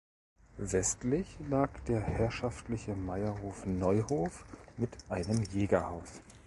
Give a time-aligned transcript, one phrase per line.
[0.57, 6.21] Westlich lag der herrschaftliche Meierhof Neuhof mit einem Jägerhaus.